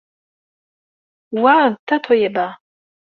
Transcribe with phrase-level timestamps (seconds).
[1.41, 2.47] Wa d Tatoeba.